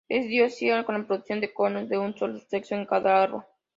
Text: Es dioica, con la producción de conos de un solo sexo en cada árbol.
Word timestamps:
Es 0.09 0.27
dioica, 0.27 0.83
con 0.83 0.95
la 0.97 1.05
producción 1.05 1.41
de 1.41 1.53
conos 1.53 1.87
de 1.87 1.99
un 1.99 2.17
solo 2.17 2.39
sexo 2.39 2.73
en 2.73 2.87
cada 2.87 3.21
árbol. 3.21 3.43